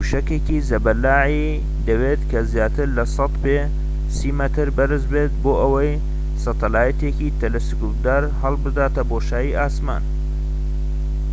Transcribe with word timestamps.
موشەکێکی 0.03 0.65
زەبەلاحی 0.69 1.61
دەوێت 1.87 2.21
کە 2.31 2.39
زیاتر 2.51 2.87
لە 2.97 3.03
١٠٠ 3.15 3.33
پێ 3.43 3.57
[٣٠ 4.15 4.19
مەتر] 4.39 4.67
بەرز 4.77 5.03
بێت 5.11 5.33
بۆ 5.43 5.51
ئەوەی 5.61 5.91
سەتەلایتێکی 6.43 7.35
تەلەسکۆبدار 7.41 8.23
هەلبداتە 8.41 9.01
بۆشایی 9.11 9.57
ئاسمان 9.59 10.03